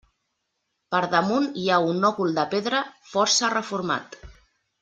[0.95, 4.23] Per damunt hi ha un òcul de pedra força reformat.